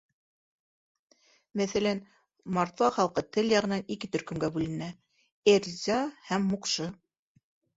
Мәҫәлән, 1.61 2.01
мордва 2.57 2.89
халҡы 2.97 3.25
тел 3.37 3.53
яғынан 3.57 3.85
ике 3.97 4.09
төркөмгә 4.17 4.49
бүленә: 4.57 4.89
эрзя 5.55 6.01
һәм 6.33 6.53
муҡшы. 6.57 6.91